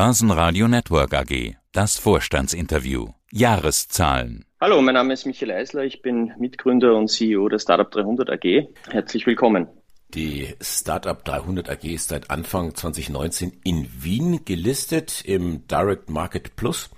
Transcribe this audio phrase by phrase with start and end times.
[0.00, 1.56] Börsenradio Network AG.
[1.72, 3.08] Das Vorstandsinterview.
[3.32, 4.44] Jahreszahlen.
[4.60, 5.82] Hallo, mein Name ist Michael Eisler.
[5.82, 8.68] Ich bin Mitgründer und CEO der Startup 300 AG.
[8.92, 9.66] Herzlich willkommen.
[10.14, 16.90] Die Startup 300 AG ist seit Anfang 2019 in Wien gelistet im Direct Market Plus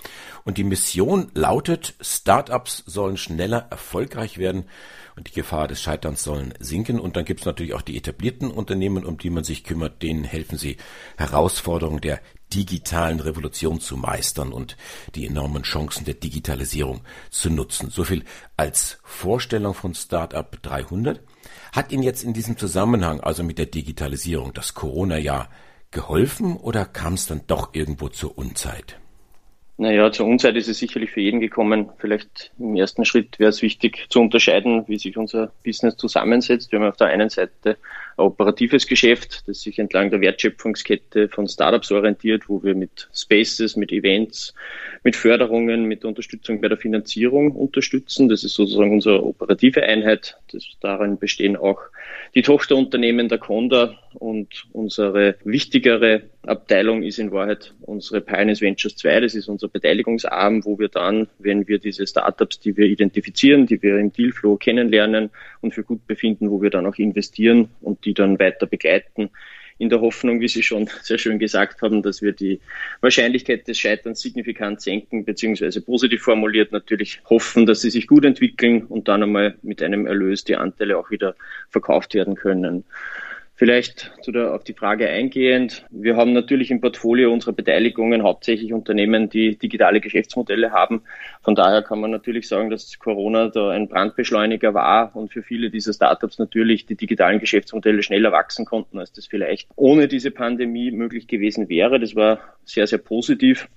[0.45, 4.67] und die Mission lautet, Startups sollen schneller erfolgreich werden
[5.17, 7.01] und die Gefahr des Scheiterns sollen sinken.
[7.01, 10.25] Und dann gibt es natürlich auch die etablierten Unternehmen, um die man sich kümmert, denen
[10.25, 10.77] helfen sie,
[11.17, 12.21] Herausforderungen der
[12.53, 14.77] digitalen Revolution zu meistern und
[15.15, 17.91] die enormen Chancen der Digitalisierung zu nutzen.
[17.91, 18.25] So viel
[18.56, 21.20] als Vorstellung von Startup 300.
[21.73, 25.48] Hat Ihnen jetzt in diesem Zusammenhang, also mit der Digitalisierung, das Corona-Jahr
[25.91, 28.97] geholfen oder kam es dann doch irgendwo zur Unzeit?
[29.80, 31.89] Naja, zur Unzeit ist es sicherlich für jeden gekommen.
[31.97, 36.70] Vielleicht im ersten Schritt wäre es wichtig zu unterscheiden, wie sich unser Business zusammensetzt.
[36.70, 37.78] Wir haben auf der einen Seite
[38.20, 43.92] operatives Geschäft, das sich entlang der Wertschöpfungskette von Startups orientiert, wo wir mit Spaces, mit
[43.92, 44.55] Events,
[45.02, 48.28] mit Förderungen, mit Unterstützung bei der Finanzierung unterstützen.
[48.28, 50.36] Das ist sozusagen unsere operative Einheit.
[50.53, 51.81] Das, darin bestehen auch
[52.34, 59.20] die Tochterunternehmen der Conda und unsere wichtigere Abteilung ist in Wahrheit unsere Pioneers Ventures 2.
[59.20, 63.83] Das ist unser Beteiligungsarm, wo wir dann, wenn wir diese Startups, die wir identifizieren, die
[63.83, 68.14] wir im Dealflow kennenlernen und für gut befinden, wo wir dann auch investieren und die
[68.14, 69.31] dann weiter begleiten,
[69.81, 72.61] in der Hoffnung, wie Sie schon sehr schön gesagt haben, dass wir die
[73.00, 78.84] Wahrscheinlichkeit des Scheiterns signifikant senken, beziehungsweise positiv formuliert natürlich hoffen, dass sie sich gut entwickeln
[78.84, 81.34] und dann einmal mit einem Erlös die Anteile auch wieder
[81.70, 82.84] verkauft werden können.
[83.61, 85.84] Vielleicht zu der, auf die Frage eingehend.
[85.91, 91.02] Wir haben natürlich im Portfolio unserer Beteiligungen hauptsächlich Unternehmen, die digitale Geschäftsmodelle haben.
[91.42, 95.69] Von daher kann man natürlich sagen, dass Corona da ein Brandbeschleuniger war und für viele
[95.69, 100.91] dieser Startups natürlich die digitalen Geschäftsmodelle schneller wachsen konnten, als das vielleicht ohne diese Pandemie
[100.91, 102.00] möglich gewesen wäre.
[102.00, 103.69] Das war sehr, sehr positiv.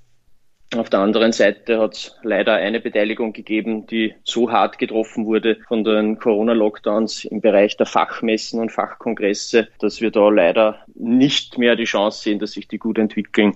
[0.78, 5.58] Auf der anderen Seite hat es leider eine Beteiligung gegeben, die so hart getroffen wurde
[5.68, 11.76] von den Corona-Lockdowns im Bereich der Fachmessen und Fachkongresse, dass wir da leider nicht mehr
[11.76, 13.54] die Chance sehen, dass sich die gut entwickeln.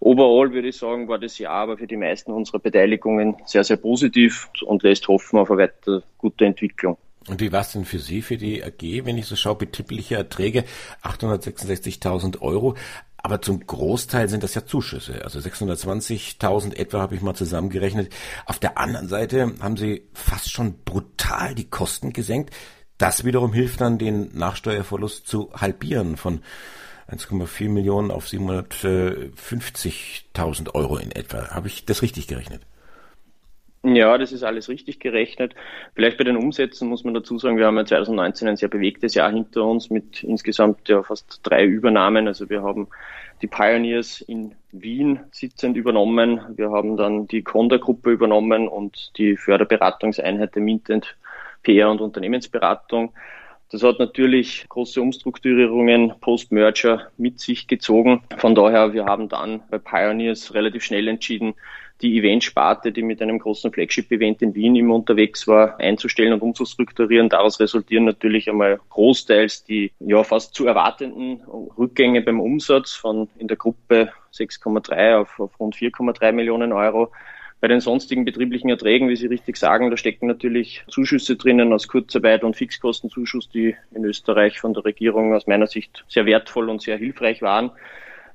[0.00, 3.78] Overall würde ich sagen, war das Jahr aber für die meisten unserer Beteiligungen sehr, sehr
[3.78, 6.98] positiv und lässt hoffen auf eine weiter gute Entwicklung.
[7.28, 10.16] Und wie war es denn für Sie, für die AG, wenn ich so schaue, betriebliche
[10.16, 10.64] Erträge
[11.02, 12.74] 866.000 Euro?
[13.28, 15.22] Aber zum Großteil sind das ja Zuschüsse.
[15.22, 18.10] Also 620.000 etwa habe ich mal zusammengerechnet.
[18.46, 22.54] Auf der anderen Seite haben sie fast schon brutal die Kosten gesenkt.
[22.96, 26.40] Das wiederum hilft dann, den Nachsteuerverlust zu halbieren von
[27.10, 31.50] 1,4 Millionen auf 750.000 Euro in etwa.
[31.50, 32.62] Habe ich das richtig gerechnet?
[33.84, 35.54] Ja, das ist alles richtig gerechnet.
[35.94, 39.14] Vielleicht bei den Umsätzen muss man dazu sagen, wir haben ja 2019 ein sehr bewegtes
[39.14, 42.26] Jahr hinter uns mit insgesamt ja fast drei Übernahmen.
[42.26, 42.88] Also wir haben
[43.40, 46.40] die Pioneers in Wien sitzend übernommen.
[46.56, 51.16] Wir haben dann die Conda-Gruppe übernommen und die Förderberatungseinheit der Mintent
[51.62, 53.12] PR und Unternehmensberatung.
[53.70, 58.22] Das hat natürlich große Umstrukturierungen post-Merger mit sich gezogen.
[58.38, 61.54] Von daher, wir haben dann bei Pioneers relativ schnell entschieden,
[62.00, 67.28] die Eventsparte, die mit einem großen Flagship-Event in Wien immer unterwegs war, einzustellen und umzustrukturieren.
[67.28, 71.40] Daraus resultieren natürlich einmal großteils die ja fast zu erwartenden
[71.76, 77.10] Rückgänge beim Umsatz von in der Gruppe 6,3 auf, auf rund 4,3 Millionen Euro.
[77.60, 81.88] Bei den sonstigen betrieblichen Erträgen, wie Sie richtig sagen, da stecken natürlich Zuschüsse drinnen aus
[81.88, 86.80] Kurzarbeit und Fixkostenzuschuss, die in Österreich von der Regierung aus meiner Sicht sehr wertvoll und
[86.80, 87.72] sehr hilfreich waren.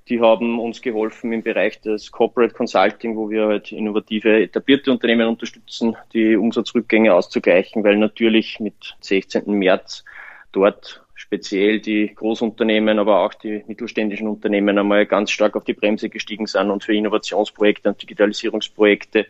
[0.10, 5.28] Die haben uns geholfen im Bereich des Corporate Consulting, wo wir halt innovative, etablierte Unternehmen
[5.28, 9.46] unterstützen, die Umsatzrückgänge auszugleichen, weil natürlich mit 16.
[9.48, 10.04] März
[10.52, 16.10] dort speziell die Großunternehmen, aber auch die mittelständischen Unternehmen einmal ganz stark auf die Bremse
[16.10, 19.28] gestiegen sind und für Innovationsprojekte und Digitalisierungsprojekte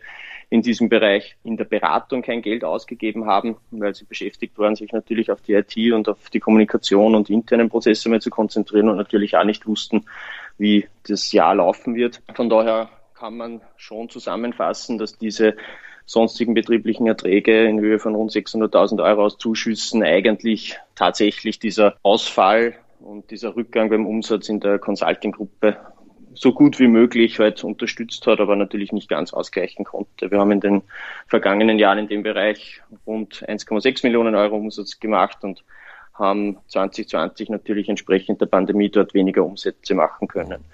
[0.50, 4.92] in diesem Bereich in der Beratung kein Geld ausgegeben haben, weil sie beschäftigt waren, sich
[4.92, 8.96] natürlich auf die IT und auf die Kommunikation und internen Prozesse mehr zu konzentrieren und
[8.96, 10.04] natürlich auch nicht wussten,
[10.58, 12.22] wie das Jahr laufen wird.
[12.34, 15.56] Von daher kann man schon zusammenfassen, dass diese
[16.06, 22.74] sonstigen betrieblichen Erträge in Höhe von rund 600.000 Euro aus Zuschüssen eigentlich tatsächlich dieser Ausfall
[23.00, 25.76] und dieser Rückgang beim Umsatz in der Consulting-Gruppe
[26.34, 30.30] so gut wie möglich halt unterstützt hat, aber natürlich nicht ganz ausgleichen konnte.
[30.30, 30.82] Wir haben in den
[31.28, 35.64] vergangenen Jahren in dem Bereich rund 1,6 Millionen Euro Umsatz gemacht und
[36.14, 40.64] haben 2020 natürlich entsprechend der Pandemie dort weniger Umsätze machen können.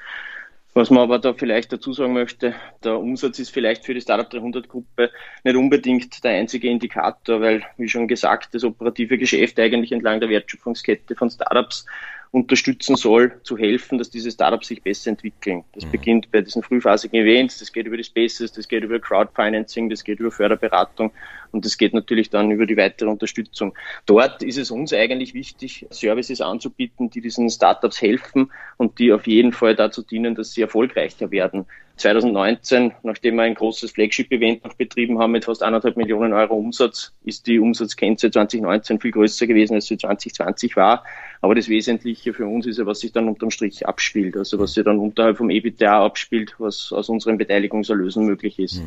[0.72, 2.54] Was man aber da vielleicht dazu sagen möchte,
[2.84, 5.10] der Umsatz ist vielleicht für die Startup 300 Gruppe
[5.42, 10.28] nicht unbedingt der einzige Indikator, weil, wie schon gesagt, das operative Geschäft eigentlich entlang der
[10.28, 11.86] Wertschöpfungskette von Startups
[12.32, 15.64] unterstützen soll, zu helfen, dass diese Startups sich besser entwickeln.
[15.74, 15.90] Das mhm.
[15.90, 20.04] beginnt bei diesen frühphasigen Events, das geht über die Spaces, das geht über Crowdfinancing, das
[20.04, 21.10] geht über Förderberatung
[21.50, 23.74] und das geht natürlich dann über die weitere Unterstützung.
[24.06, 29.26] Dort ist es uns eigentlich wichtig, Services anzubieten, die diesen Startups helfen und die auf
[29.26, 31.66] jeden Fall dazu dienen, dass sie erfolgreicher werden.
[32.00, 37.12] 2019, nachdem wir ein großes Flagship-Event noch betrieben haben mit fast anderthalb Millionen Euro Umsatz,
[37.24, 41.04] ist die Umsatzgrenze 2019 viel größer gewesen, als sie 2020 war.
[41.42, 44.74] Aber das Wesentliche für uns ist ja, was sich dann unterm Strich abspielt, also was
[44.74, 48.82] sich dann unterhalb vom EBITDA abspielt, was aus unseren Beteiligungserlösen möglich ist.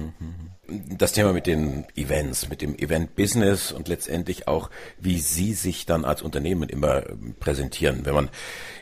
[0.67, 6.05] Das Thema mit den Events, mit dem Event-Business und letztendlich auch, wie Sie sich dann
[6.05, 7.03] als Unternehmen immer
[7.41, 8.29] präsentieren, wenn man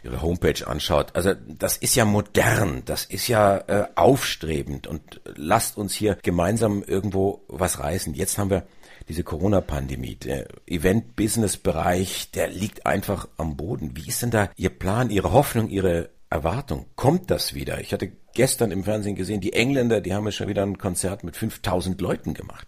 [0.04, 1.16] Ihre Homepage anschaut.
[1.16, 6.84] Also das ist ja modern, das ist ja äh, aufstrebend und lasst uns hier gemeinsam
[6.84, 8.14] irgendwo was reißen.
[8.14, 8.64] Jetzt haben wir
[9.08, 13.96] diese Corona-Pandemie, der Event-Business-Bereich, der liegt einfach am Boden.
[13.96, 16.86] Wie ist denn da Ihr Plan, Ihre Hoffnung, Ihre Erwartung?
[16.96, 17.82] Kommt das wieder?
[17.82, 21.24] Ich hatte gestern im Fernsehen gesehen, die Engländer, die haben ja schon wieder ein Konzert
[21.24, 22.68] mit 5000 Leuten gemacht.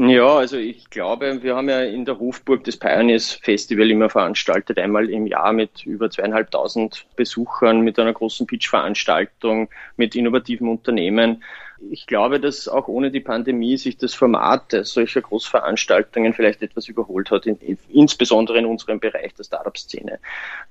[0.00, 4.78] Ja, also ich glaube, wir haben ja in der Hofburg das Pioneers Festival immer veranstaltet,
[4.78, 11.42] einmal im Jahr mit über zweieinhalbtausend Besuchern, mit einer großen Pitch-Veranstaltung, mit innovativen Unternehmen.
[11.90, 17.30] Ich glaube, dass auch ohne die Pandemie sich das Format solcher Großveranstaltungen vielleicht etwas überholt
[17.30, 17.58] hat, in,
[17.88, 20.18] insbesondere in unserem Bereich der Startup-Szene.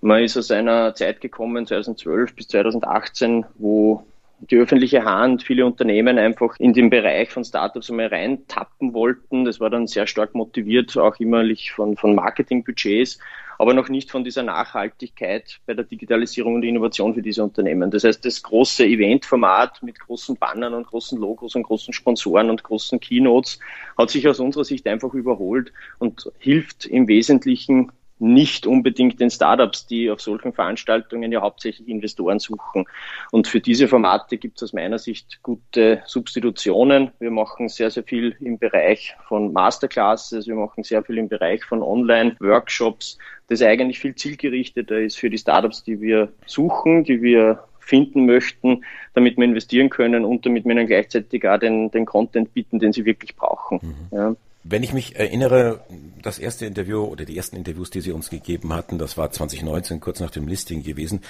[0.01, 4.05] Man ist aus einer Zeit gekommen, 2012 bis 2018, wo
[4.39, 9.45] die öffentliche Hand, viele Unternehmen einfach in den Bereich von Startups einmal reintappen wollten.
[9.45, 13.19] Das war dann sehr stark motiviert, auch immerlich von, von Marketingbudgets,
[13.57, 17.91] aber noch nicht von dieser Nachhaltigkeit bei der Digitalisierung und Innovation für diese Unternehmen.
[17.91, 22.63] Das heißt, das große Eventformat mit großen Bannern und großen Logos und großen Sponsoren und
[22.63, 23.59] großen Keynotes
[23.97, 29.85] hat sich aus unserer Sicht einfach überholt und hilft im Wesentlichen nicht unbedingt den Startups,
[29.85, 32.85] die auf solchen Veranstaltungen ja hauptsächlich Investoren suchen.
[33.31, 37.11] Und für diese Formate gibt es aus meiner Sicht gute Substitutionen.
[37.19, 41.63] Wir machen sehr, sehr viel im Bereich von Masterclasses, wir machen sehr viel im Bereich
[41.63, 43.17] von Online-Workshops,
[43.47, 48.83] das eigentlich viel zielgerichteter ist für die Startups, die wir suchen, die wir finden möchten,
[49.13, 52.91] damit wir investieren können und damit wir ihnen gleichzeitig auch den, den Content bieten, den
[52.91, 53.79] sie wirklich brauchen.
[53.81, 54.17] Mhm.
[54.17, 54.35] Ja.
[54.69, 55.85] Wenn ich mich erinnere,
[56.21, 60.01] das erste Interview oder die ersten Interviews, die Sie uns gegeben hatten, das war 2019,
[60.01, 61.21] kurz nach dem Listing gewesen,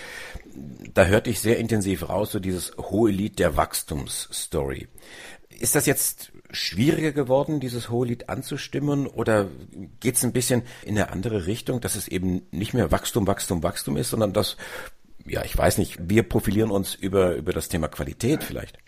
[0.96, 4.88] da hörte ich sehr intensiv raus, so dieses hohe Lied der Wachstumsstory.
[5.50, 9.48] Ist das jetzt schwieriger geworden, dieses hohe Lied anzustimmen oder
[10.00, 13.62] geht es ein bisschen in eine andere Richtung, dass es eben nicht mehr Wachstum, Wachstum,
[13.62, 14.58] Wachstum ist, sondern dass,
[15.28, 18.80] ja, ich weiß nicht, wir profilieren uns über, über das Thema Qualität vielleicht?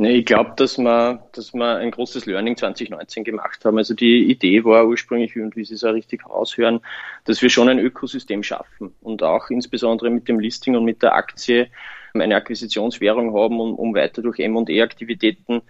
[0.00, 3.78] Nee, ich glaube, dass wir, dass wir ein großes Learning 2019 gemacht haben.
[3.78, 6.80] Also die Idee war ursprünglich, und wie Sie es auch richtig raushören,
[7.24, 11.16] dass wir schon ein Ökosystem schaffen und auch insbesondere mit dem Listing und mit der
[11.16, 11.66] Aktie
[12.14, 15.62] eine Akquisitionswährung haben, um, um weiter durch M&E-Aktivitäten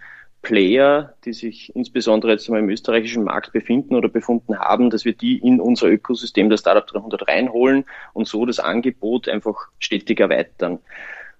[0.43, 5.13] Player, die sich insbesondere jetzt mal im österreichischen Markt befinden oder befunden haben, dass wir
[5.13, 10.79] die in unser Ökosystem der Startup 300 reinholen und so das Angebot einfach stetig erweitern.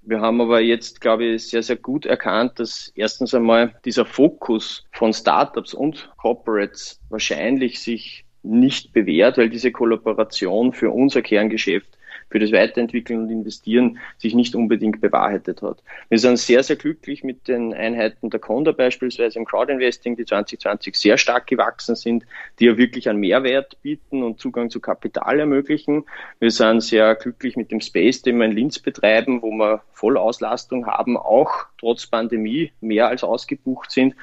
[0.02, 4.86] Wir haben aber jetzt, glaube ich, sehr, sehr gut erkannt, dass erstens einmal dieser Fokus
[4.92, 11.99] von Startups und Corporates wahrscheinlich sich nicht bewährt, weil diese Kollaboration für unser Kerngeschäft
[12.30, 15.84] für das Weiterentwickeln und Investieren sich nicht unbedingt bewahrheitet hat.
[16.10, 20.96] Wir sind sehr, sehr glücklich mit den Einheiten der Conda beispielsweise im Crowdinvesting, die 2020
[20.96, 22.26] sehr stark gewachsen sind,
[22.60, 26.06] die ja wirklich einen Mehrwert bieten und Zugang zu Kapital ermöglichen.
[26.40, 30.88] Wir sind sehr glücklich mit dem Space, den wir in Linz betreiben, wo wir Vollauslastung
[30.88, 34.16] haben, auch trotz Pandemie mehr als ausgebucht sind.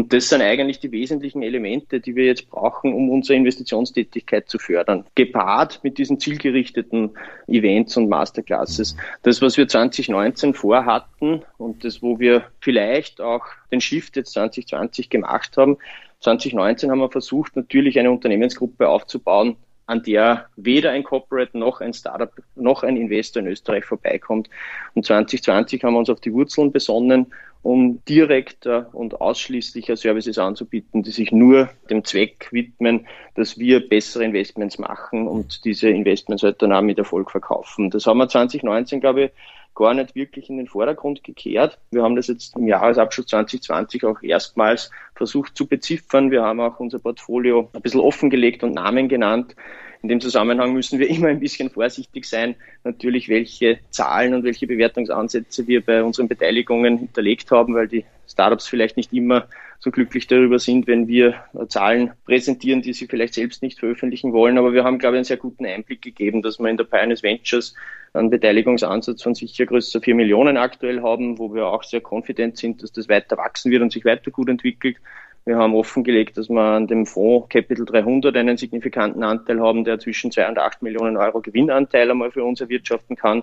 [0.00, 4.58] Und das sind eigentlich die wesentlichen Elemente, die wir jetzt brauchen, um unsere Investitionstätigkeit zu
[4.58, 5.04] fördern.
[5.14, 7.10] Gepaart mit diesen zielgerichteten
[7.48, 8.96] Events und Masterclasses.
[9.24, 15.10] Das, was wir 2019 vorhatten und das, wo wir vielleicht auch den Shift jetzt 2020
[15.10, 15.76] gemacht haben,
[16.20, 21.92] 2019 haben wir versucht, natürlich eine Unternehmensgruppe aufzubauen, an der weder ein Corporate noch ein
[21.92, 24.48] Startup noch ein Investor in Österreich vorbeikommt.
[24.94, 27.26] Und 2020 haben wir uns auf die Wurzeln besonnen
[27.62, 34.24] um direkter und ausschließlicher Services anzubieten, die sich nur dem Zweck widmen, dass wir bessere
[34.24, 37.90] Investments machen und diese Investments halt dann auch mit Erfolg verkaufen.
[37.90, 39.30] Das haben wir 2019, glaube ich,
[39.74, 41.78] gar nicht wirklich in den Vordergrund gekehrt.
[41.90, 46.30] Wir haben das jetzt im Jahresabschluss 2020 auch erstmals versucht zu beziffern.
[46.30, 49.54] Wir haben auch unser Portfolio ein bisschen offengelegt und Namen genannt.
[50.02, 54.66] In dem Zusammenhang müssen wir immer ein bisschen vorsichtig sein, natürlich welche Zahlen und welche
[54.66, 59.48] Bewertungsansätze wir bei unseren Beteiligungen hinterlegt haben, weil die Startups vielleicht nicht immer
[59.80, 64.58] so glücklich darüber sind, wenn wir Zahlen präsentieren, die sie vielleicht selbst nicht veröffentlichen wollen.
[64.58, 67.22] Aber wir haben, glaube ich, einen sehr guten Einblick gegeben, dass wir in der Pioneers
[67.22, 67.74] Ventures
[68.12, 72.82] einen Beteiligungsansatz von sicher größer 4 Millionen aktuell haben, wo wir auch sehr confident sind,
[72.82, 74.96] dass das weiter wachsen wird und sich weiter gut entwickelt.
[75.44, 79.98] Wir haben offengelegt, dass wir an dem Fonds Capital 300 einen signifikanten Anteil haben, der
[79.98, 83.42] zwischen 2 und 8 Millionen Euro Gewinnanteil einmal für uns erwirtschaften kann.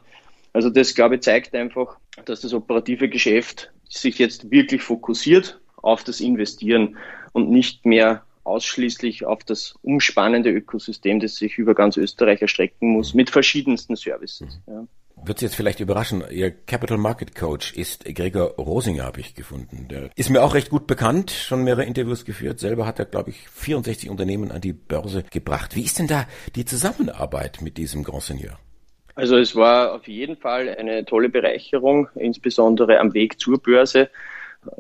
[0.54, 6.04] Also das, glaube ich, zeigt einfach, dass das operative Geschäft sich jetzt wirklich fokussiert auf
[6.04, 6.98] das Investieren
[7.34, 13.14] und nicht mehr ausschließlich auf das umspannende Ökosystem, das sich über ganz Österreich erstrecken muss,
[13.14, 14.60] mit verschiedensten Services.
[14.66, 14.74] Mhm.
[14.74, 14.88] Ja.
[15.24, 19.88] Wird Sie jetzt vielleicht überraschen, Ihr Capital Market Coach ist Gregor Rosinger, habe ich gefunden.
[19.90, 22.60] Der ist mir auch recht gut bekannt, schon mehrere Interviews geführt.
[22.60, 25.76] Selber hat er, glaube ich, 64 Unternehmen an die Börse gebracht.
[25.76, 28.60] Wie ist denn da die Zusammenarbeit mit diesem Grand Seigneur?
[29.16, 34.10] Also es war auf jeden Fall eine tolle Bereicherung, insbesondere am Weg zur Börse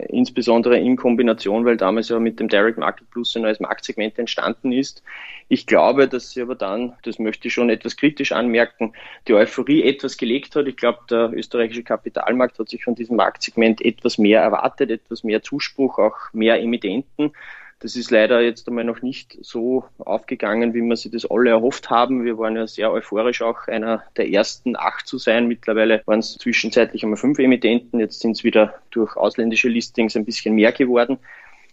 [0.10, 4.72] insbesondere in Kombination, weil damals ja mit dem Direct Market Plus ein neues Marktsegment entstanden
[4.72, 5.03] ist.
[5.48, 8.94] Ich glaube, dass sie aber dann, das möchte ich schon etwas kritisch anmerken,
[9.27, 10.67] die Euphorie etwas gelegt hat.
[10.67, 15.41] Ich glaube, der österreichische Kapitalmarkt hat sich von diesem Marktsegment etwas mehr erwartet, etwas mehr
[15.41, 17.32] Zuspruch, auch mehr Emittenten.
[17.79, 21.91] Das ist leider jetzt einmal noch nicht so aufgegangen, wie wir sich das alle erhofft
[21.91, 22.25] haben.
[22.25, 25.48] Wir waren ja sehr euphorisch, auch einer der ersten acht zu sein.
[25.48, 28.00] Mittlerweile waren es zwischenzeitlich einmal fünf Emittenten.
[28.00, 31.19] Jetzt sind es wieder durch ausländische Listings ein bisschen mehr geworden.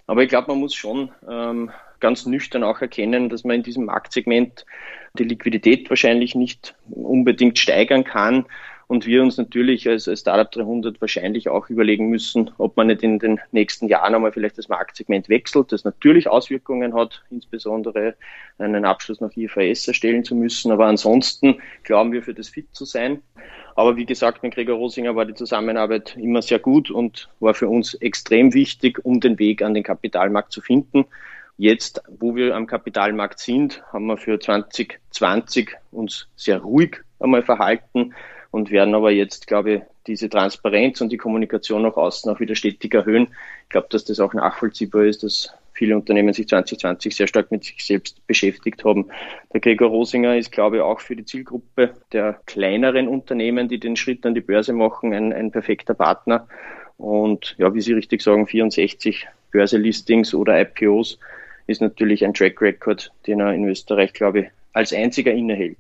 [0.07, 1.71] Aber ich glaube, man muss schon ähm,
[2.01, 4.67] ganz nüchtern auch erkennen, dass man in diesem Marktsegment
[5.19, 8.45] die Liquidität wahrscheinlich nicht unbedingt steigern kann
[8.87, 13.03] und wir uns natürlich als, als Startup 300 wahrscheinlich auch überlegen müssen, ob man nicht
[13.03, 18.15] in den nächsten Jahren einmal vielleicht das Marktsegment wechselt, das natürlich Auswirkungen hat, insbesondere
[18.59, 20.71] einen Abschluss nach IFRS erstellen zu müssen.
[20.71, 23.23] Aber ansonsten glauben wir für das fit zu sein.
[23.75, 27.69] Aber wie gesagt, mit Gregor Rosinger war die Zusammenarbeit immer sehr gut und war für
[27.69, 31.07] uns extrem wichtig, um den Weg an den Kapitalmarkt zu finden.
[31.57, 38.13] Jetzt, wo wir am Kapitalmarkt sind, haben wir für 2020 uns sehr ruhig einmal verhalten
[38.55, 42.55] und werden aber jetzt, glaube ich, diese Transparenz und die Kommunikation nach außen auch wieder
[42.55, 43.27] stetig erhöhen.
[43.65, 47.65] Ich glaube, dass das auch nachvollziehbar ist, dass viele Unternehmen sich 2020 sehr stark mit
[47.65, 49.07] sich selbst beschäftigt haben.
[49.53, 53.97] Der Gregor Rosinger ist, glaube ich, auch für die Zielgruppe der kleineren Unternehmen, die den
[53.97, 56.47] Schritt an die Börse machen, ein, ein perfekter Partner.
[56.97, 61.19] Und ja, wie Sie richtig sagen, 64 Börselistings oder IPOs
[61.67, 65.77] ist natürlich ein Track Record, den er in Österreich, glaube ich, als einziger innehält.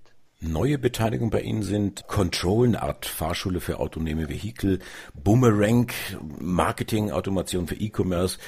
[0.47, 4.79] Neue Beteiligung bei Ihnen sind Control, eine Art Fahrschule für autonome Vehikel,
[5.15, 5.91] Boomerang,
[6.39, 8.39] Marketing, Automation für E-Commerce,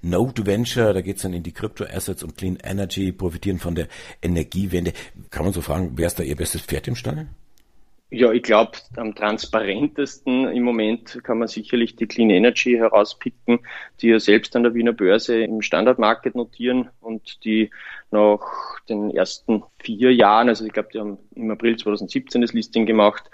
[0.00, 3.88] Node Venture, da geht es dann in die Crypto-Assets und Clean Energy, profitieren von der
[4.22, 4.94] Energiewende.
[5.30, 7.28] Kann man so fragen, wer ist da Ihr bestes Pferd im Stall?
[8.14, 13.60] Ja, ich glaube, am transparentesten im Moment kann man sicherlich die Clean Energy herauspicken,
[14.02, 17.70] die ja selbst an der Wiener Börse im Standardmarket notieren und die
[18.10, 18.40] nach
[18.86, 23.30] den ersten vier Jahren, also ich glaube, die haben im April 2017 das Listing gemacht,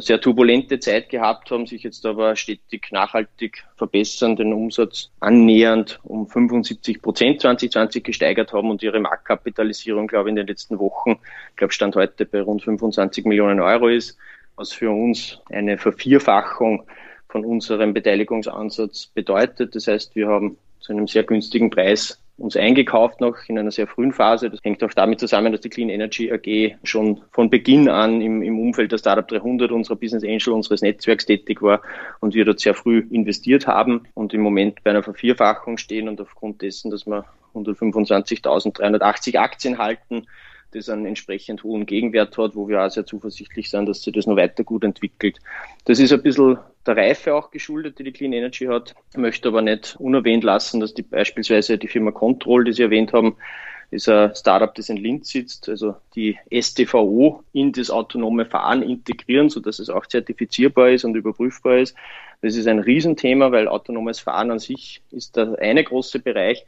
[0.00, 6.26] sehr turbulente Zeit gehabt haben, sich jetzt aber stetig nachhaltig verbessern, den Umsatz annähernd um
[6.26, 11.18] 75 Prozent 2020 gesteigert haben und ihre Marktkapitalisierung, glaube ich, in den letzten Wochen,
[11.50, 14.16] ich glaube, Stand heute bei rund 25 Millionen Euro ist,
[14.56, 16.84] was für uns eine Vervierfachung
[17.28, 19.74] von unserem Beteiligungsansatz bedeutet.
[19.74, 23.86] Das heißt, wir haben zu einem sehr günstigen Preis uns eingekauft noch in einer sehr
[23.86, 24.50] frühen Phase.
[24.50, 28.42] Das hängt auch damit zusammen, dass die Clean Energy AG schon von Beginn an im,
[28.42, 31.80] im Umfeld der Startup 300 unserer Business Angel unseres Netzwerks tätig war
[32.20, 36.20] und wir dort sehr früh investiert haben und im Moment bei einer Vervierfachung stehen und
[36.20, 37.24] aufgrund dessen, dass wir
[37.54, 40.26] 125.380 Aktien halten,
[40.72, 44.26] das einen entsprechend hohen Gegenwert hat, wo wir auch sehr zuversichtlich sind, dass sich das
[44.26, 45.38] noch weiter gut entwickelt.
[45.84, 48.94] Das ist ein bisschen der Reife auch geschuldet, die die Clean Energy hat.
[49.12, 53.12] Ich möchte aber nicht unerwähnt lassen, dass die beispielsweise die Firma Control, die Sie erwähnt
[53.12, 53.36] haben,
[53.90, 59.50] ist ein Startup, das in Linz sitzt, also die STVO in das autonome Fahren integrieren,
[59.50, 61.94] sodass es auch zertifizierbar ist und überprüfbar ist.
[62.42, 66.66] Das ist ein Riesenthema, weil autonomes Fahren an sich ist der eine große Bereich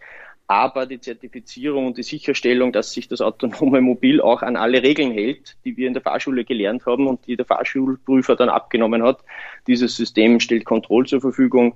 [0.49, 5.11] aber die Zertifizierung und die Sicherstellung, dass sich das autonome Mobil auch an alle Regeln
[5.11, 9.19] hält, die wir in der Fahrschule gelernt haben und die der Fahrschulprüfer dann abgenommen hat.
[9.67, 11.75] Dieses System stellt Kontrolle zur Verfügung,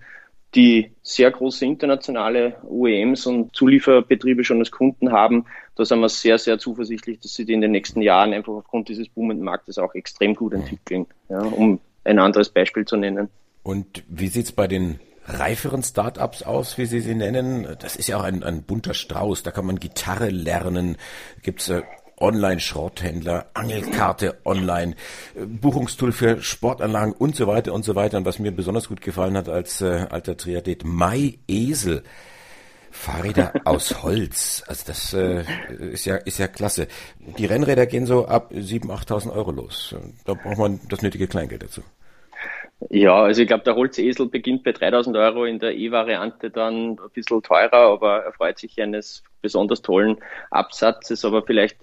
[0.54, 5.46] die sehr große internationale OEMs und Zulieferbetriebe schon als Kunden haben.
[5.76, 8.88] Da sind wir sehr, sehr zuversichtlich, dass sie die in den nächsten Jahren einfach aufgrund
[8.88, 13.28] dieses boomenden Marktes auch extrem gut entwickeln, ja, um ein anderes Beispiel zu nennen.
[13.62, 14.98] Und wie sieht's bei den
[15.38, 17.66] reiferen Startups aus, wie Sie sie nennen.
[17.78, 19.42] Das ist ja auch ein, ein bunter Strauß.
[19.42, 20.96] Da kann man Gitarre lernen.
[21.42, 21.82] Gibt's äh,
[22.20, 24.94] Online-Schrotthändler, Angelkarte online,
[25.34, 28.18] äh, Buchungstool für Sportanlagen und so weiter und so weiter.
[28.18, 32.02] Und was mir besonders gut gefallen hat als äh, alter Triathlet, My Esel.
[32.92, 34.64] Fahrräder aus Holz.
[34.66, 35.44] Also das äh,
[35.92, 36.88] ist ja ist ja klasse.
[37.38, 39.94] Die Rennräder gehen so ab 7.000, 8.000 Euro los.
[40.24, 41.82] Da braucht man das nötige Kleingeld dazu.
[42.88, 47.10] Ja, also ich glaube, der Holzesel beginnt bei 3000 Euro in der E-Variante dann ein
[47.12, 50.16] bisschen teurer, aber er freut sich eines besonders tollen
[50.50, 51.24] Absatzes.
[51.26, 51.76] Aber vielleicht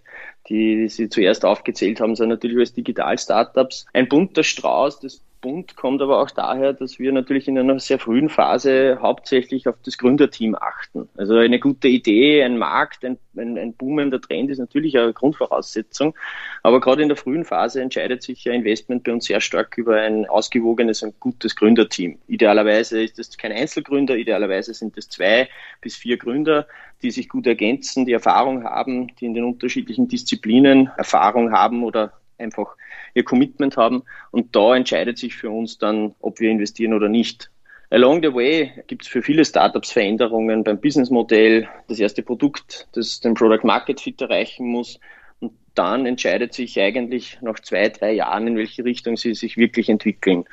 [0.49, 5.01] die, die Sie zuerst aufgezählt haben, sind natürlich als Digital-Startups ein bunter Strauß.
[5.01, 9.67] Das Bund kommt aber auch daher, dass wir natürlich in einer sehr frühen Phase hauptsächlich
[9.67, 11.09] auf das Gründerteam achten.
[11.15, 16.15] Also eine gute Idee, ein Markt, ein, ein, ein boomender Trend ist natürlich eine Grundvoraussetzung.
[16.63, 20.01] Aber gerade in der frühen Phase entscheidet sich ein Investment bei uns sehr stark über
[20.01, 22.17] ein ausgewogenes und gutes Gründerteam.
[22.27, 25.49] Idealerweise ist es kein Einzelgründer, idealerweise sind es zwei
[25.81, 26.67] bis vier Gründer,
[27.01, 32.13] die sich gut ergänzen, die Erfahrung haben, die in den unterschiedlichen Disziplinen Erfahrung haben oder
[32.37, 32.75] einfach
[33.17, 34.03] ihr Commitment haben.
[34.31, 37.51] Und da entscheidet sich für uns dann, ob wir investieren oder nicht.
[37.89, 43.21] Along the way gibt es für viele Startups Veränderungen beim Businessmodell, das erste Produkt, das
[43.21, 44.99] den Product Market Fit erreichen muss.
[45.39, 49.89] Und dann entscheidet sich eigentlich nach zwei, drei Jahren, in welche Richtung sie sich wirklich
[49.89, 50.45] entwickeln.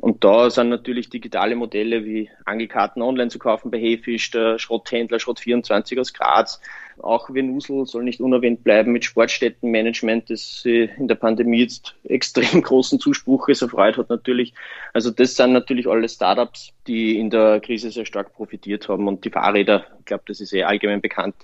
[0.00, 5.18] Und da sind natürlich digitale Modelle wie Angelkarten online zu kaufen bei Hefisch, der Schrotthändler
[5.18, 6.60] Schrott24 aus Graz,
[7.02, 12.98] auch Venusel soll nicht unerwähnt bleiben mit Sportstättenmanagement, das in der Pandemie jetzt extrem großen
[13.00, 14.54] Zuspruch erfreut hat natürlich.
[14.92, 19.24] Also das sind natürlich alle Startups, die in der Krise sehr stark profitiert haben und
[19.24, 21.34] die Fahrräder, ich glaube, das ist eh allgemein bekannt,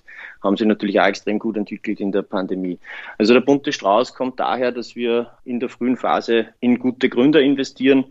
[0.43, 2.79] haben sich natürlich auch extrem gut entwickelt in der Pandemie.
[3.19, 7.41] Also der bunte Strauß kommt daher, dass wir in der frühen Phase in gute Gründer
[7.41, 8.07] investieren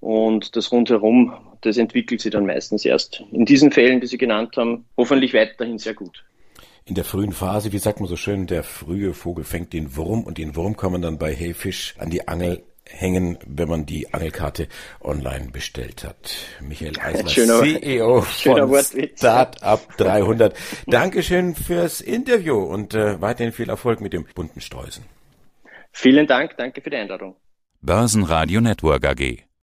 [0.00, 1.32] und das rundherum,
[1.62, 5.78] das entwickelt sich dann meistens erst in diesen Fällen, die Sie genannt haben, hoffentlich weiterhin
[5.78, 6.24] sehr gut.
[6.86, 10.22] In der frühen Phase, wie sagt man so schön, der frühe Vogel fängt den Wurm
[10.22, 14.12] und den Wurm kann man dann bei Heyfish an die Angel hängen, wenn man die
[14.12, 14.68] Angelkarte
[15.00, 16.36] online bestellt hat.
[16.60, 18.84] Michael Eisler, schöner, CEO von
[19.16, 20.54] Startup 300.
[20.86, 25.04] Dankeschön fürs Interview und äh, weiterhin viel Erfolg mit dem bunten Streusen.
[25.92, 27.36] Vielen Dank, danke für die Einladung.
[27.80, 29.44] Börsenradio Network AG.